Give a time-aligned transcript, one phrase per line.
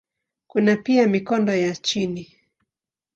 [0.47, 2.35] Kuna pia mikondo ya chini.